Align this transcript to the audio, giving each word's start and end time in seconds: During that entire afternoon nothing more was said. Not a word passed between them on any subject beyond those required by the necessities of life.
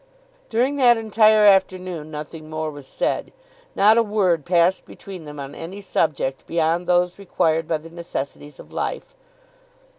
During 0.49 0.77
that 0.77 0.97
entire 0.97 1.43
afternoon 1.43 2.09
nothing 2.09 2.49
more 2.49 2.71
was 2.71 2.87
said. 2.87 3.31
Not 3.75 3.99
a 3.99 4.01
word 4.01 4.47
passed 4.47 4.85
between 4.87 5.25
them 5.25 5.39
on 5.39 5.53
any 5.53 5.79
subject 5.79 6.47
beyond 6.47 6.87
those 6.87 7.19
required 7.19 7.67
by 7.67 7.77
the 7.77 7.91
necessities 7.91 8.59
of 8.59 8.73
life. 8.73 9.13